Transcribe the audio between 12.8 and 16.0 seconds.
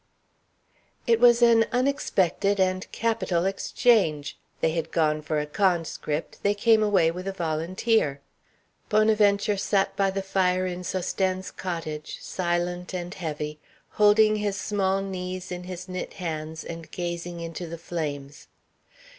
and heavy, holding his small knees in his